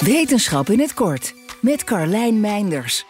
[0.00, 3.04] Wetenschap in het kort met Carlijn Meinders.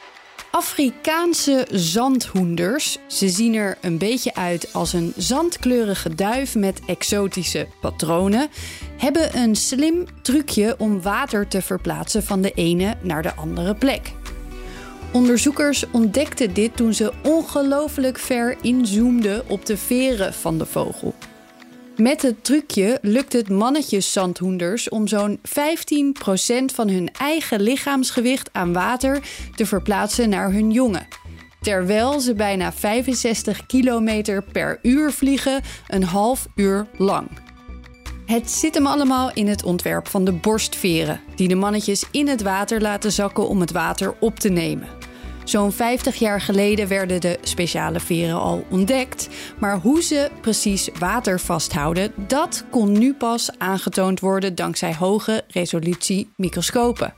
[0.51, 8.49] Afrikaanse zandhoenders, ze zien er een beetje uit als een zandkleurige duif met exotische patronen,
[8.97, 14.13] hebben een slim trucje om water te verplaatsen van de ene naar de andere plek.
[15.13, 21.15] Onderzoekers ontdekten dit toen ze ongelooflijk ver inzoomden op de veren van de vogel.
[21.97, 25.43] Met het trucje lukt het mannetjeszandhoenders om zo'n 15%
[26.75, 29.23] van hun eigen lichaamsgewicht aan water
[29.55, 31.07] te verplaatsen naar hun jongen.
[31.61, 37.29] Terwijl ze bijna 65 km per uur vliegen, een half uur lang.
[38.27, 42.43] Het zit hem allemaal in het ontwerp van de borstveren, die de mannetjes in het
[42.43, 45.06] water laten zakken om het water op te nemen.
[45.47, 49.29] Zo'n 50 jaar geleden werden de speciale veren al ontdekt,
[49.59, 56.31] maar hoe ze precies water vasthouden, dat kon nu pas aangetoond worden dankzij hoge resolutie
[56.37, 57.15] microscopen.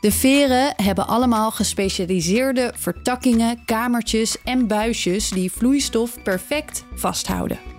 [0.00, 7.77] De veren hebben allemaal gespecialiseerde vertakkingen, kamertjes en buisjes die vloeistof perfect vasthouden.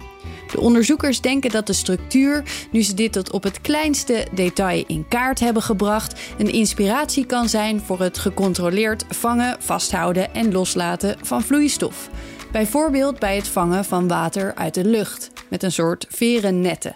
[0.59, 5.07] De onderzoekers denken dat de structuur, nu ze dit tot op het kleinste detail in
[5.07, 11.41] kaart hebben gebracht, een inspiratie kan zijn voor het gecontroleerd vangen, vasthouden en loslaten van
[11.41, 12.09] vloeistof.
[12.51, 16.95] Bijvoorbeeld bij het vangen van water uit de lucht met een soort verennetten.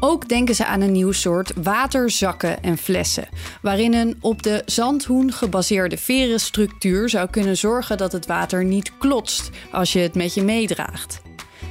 [0.00, 3.28] Ook denken ze aan een nieuw soort waterzakken en flessen,
[3.62, 9.50] waarin een op de zandhoen gebaseerde verenstructuur zou kunnen zorgen dat het water niet klotst
[9.72, 11.20] als je het met je meedraagt.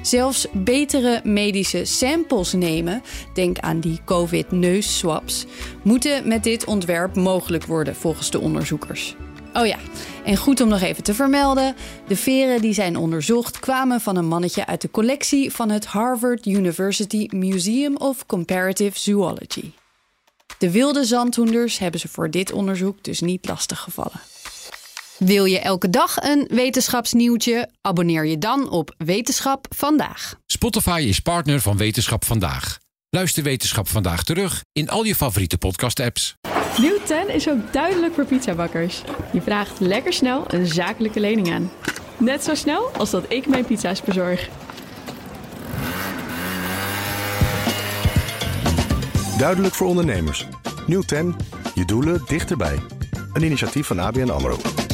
[0.06, 3.02] Zelfs betere medische samples nemen,
[3.34, 5.46] denk aan die COVID-neusswaps,
[5.84, 9.16] moeten met dit ontwerp mogelijk worden volgens de onderzoekers.
[9.54, 9.78] Oh ja,
[10.26, 11.76] en goed om nog even te vermelden:
[12.08, 16.46] de veren die zijn onderzocht kwamen van een mannetje uit de collectie van het Harvard
[16.46, 19.72] University Museum of Comparative Zoology.
[20.58, 24.22] De wilde zandhoenders hebben ze voor dit onderzoek dus niet lastig gevallen.
[25.18, 27.70] Wil je elke dag een wetenschapsnieuwtje?
[27.82, 30.36] Abonneer je dan op Wetenschap vandaag.
[30.46, 32.78] Spotify is partner van Wetenschap vandaag.
[33.10, 36.36] Luister Wetenschap vandaag terug in al je favoriete podcast-apps.
[36.78, 39.02] Nieuw 10 is ook duidelijk voor pizzabakkers.
[39.34, 41.72] Je vraagt lekker snel een zakelijke lening aan.
[42.18, 44.50] Net zo snel als dat ik mijn pizza's bezorg.
[49.38, 50.48] Duidelijk voor ondernemers.
[50.88, 51.36] Nieuw 10,
[51.76, 52.80] je doelen dichterbij.
[53.34, 54.85] Een initiatief van ABN AMRO.